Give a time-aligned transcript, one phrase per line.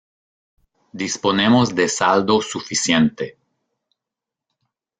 [0.95, 3.37] Disponemos de saldo suficiente